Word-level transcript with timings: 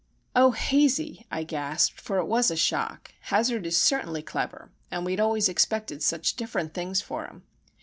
"Oh, 0.35 0.49
Hazey!" 0.53 1.27
I 1.29 1.43
gasped, 1.43 2.01
for 2.01 2.17
it 2.17 2.25
was 2.25 2.49
a 2.49 2.55
shock. 2.55 3.13
Hazard 3.25 3.67
is 3.67 3.77
certainly 3.77 4.23
clever, 4.23 4.71
and 4.89 5.05
we 5.05 5.11
had 5.13 5.19
always 5.19 5.47
expected 5.47 6.01
such 6.01 6.35
different 6.35 6.73
things 6.73 7.01
for 7.01 7.25
him. 7.27 7.43